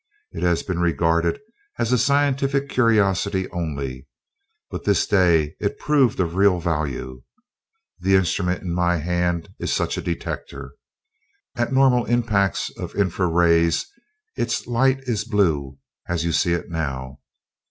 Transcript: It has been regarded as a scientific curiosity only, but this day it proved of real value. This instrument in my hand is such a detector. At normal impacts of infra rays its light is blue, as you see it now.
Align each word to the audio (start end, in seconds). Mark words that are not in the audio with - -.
It 0.31 0.41
has 0.41 0.63
been 0.63 0.79
regarded 0.79 1.39
as 1.77 1.91
a 1.91 1.97
scientific 1.99 2.69
curiosity 2.69 3.47
only, 3.51 4.07
but 4.71 4.83
this 4.83 5.05
day 5.05 5.55
it 5.59 5.77
proved 5.77 6.19
of 6.19 6.33
real 6.33 6.59
value. 6.59 7.21
This 7.99 8.15
instrument 8.17 8.63
in 8.63 8.73
my 8.73 8.95
hand 8.97 9.49
is 9.59 9.71
such 9.71 9.99
a 9.99 10.01
detector. 10.01 10.73
At 11.55 11.71
normal 11.71 12.05
impacts 12.05 12.71
of 12.79 12.95
infra 12.95 13.27
rays 13.27 13.85
its 14.35 14.65
light 14.65 15.01
is 15.01 15.23
blue, 15.23 15.77
as 16.09 16.25
you 16.25 16.31
see 16.31 16.53
it 16.53 16.67
now. 16.67 17.19